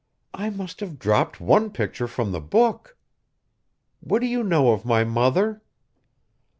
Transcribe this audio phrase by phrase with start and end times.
[0.33, 2.97] I must have dropped one picture from the book.
[3.99, 5.61] What do you know of my mother?"